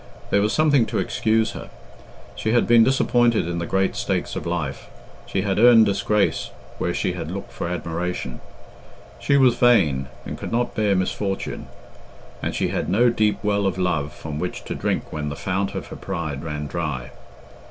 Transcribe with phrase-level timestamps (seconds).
[0.31, 1.69] There was something to excuse her.
[2.35, 4.87] She had been disappointed in the great stakes of life;
[5.27, 8.41] she had earned disgrace where she had looked for admiration.
[9.19, 11.67] She was vain, and could not bear misfortune;
[12.41, 15.75] and she had no deep well of love from which to drink when the fount
[15.75, 17.11] of her pride ran dry.